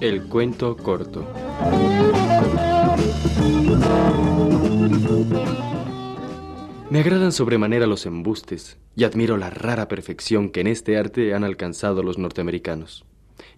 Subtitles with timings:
[0.00, 1.26] El cuento corto.
[6.90, 11.44] Me agradan sobremanera los embustes y admiro la rara perfección que en este arte han
[11.44, 13.04] alcanzado los norteamericanos.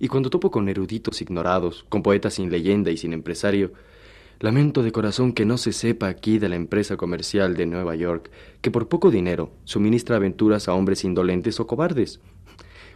[0.00, 3.72] Y cuando topo con eruditos ignorados, con poetas sin leyenda y sin empresario,
[4.40, 8.30] lamento de corazón que no se sepa aquí de la empresa comercial de Nueva York,
[8.62, 12.20] que por poco dinero suministra aventuras a hombres indolentes o cobardes.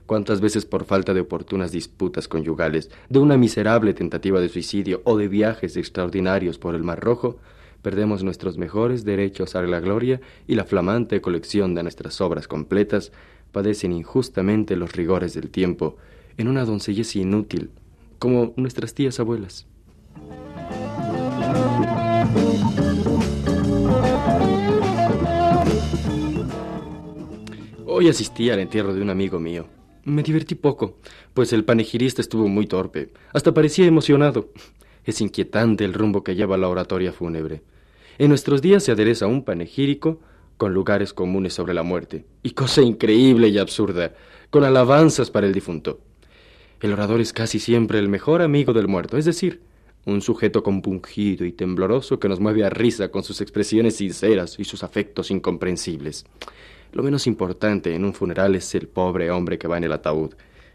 [0.07, 5.19] Cuántas veces por falta de oportunas disputas conyugales, de una miserable tentativa de suicidio o
[5.19, 7.37] de viajes extraordinarios por el Mar Rojo,
[7.83, 13.13] perdemos nuestros mejores derechos a la gloria y la flamante colección de nuestras obras completas
[13.53, 15.99] padecen injustamente los rigores del tiempo
[16.39, 17.71] en una doncellez inútil,
[18.19, 19.67] como nuestras tías abuelas.
[27.97, 29.69] Hoy asistí al entierro de un amigo mío.
[30.03, 30.99] Me divertí poco,
[31.33, 34.49] pues el panegirista estuvo muy torpe, hasta parecía emocionado.
[35.05, 37.63] Es inquietante el rumbo que lleva la oratoria fúnebre.
[38.19, 40.19] En nuestros días se adereza un panegírico
[40.57, 44.13] con lugares comunes sobre la muerte, y cosa increíble y absurda,
[44.51, 46.01] con alabanzas para el difunto.
[46.81, 49.63] El orador es casi siempre el mejor amigo del muerto, es decir,
[50.05, 54.65] un sujeto compungido y tembloroso que nos mueve a risa con sus expresiones sinceras y
[54.65, 56.25] sus afectos incomprensibles.
[56.95, 60.35] Lo menos importante en un funeral es el pobre hombre que va en el ataúd.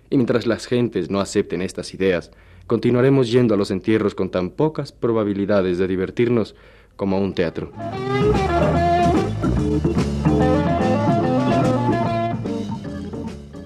[0.10, 2.32] Y mientras las gentes no acepten estas ideas,
[2.68, 6.56] continuaremos yendo a los entierros con tan pocas probabilidades de divertirnos
[6.98, 7.72] como un teatro.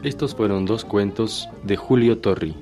[0.03, 2.55] Estos fueron dos cuentos de Julio Torri.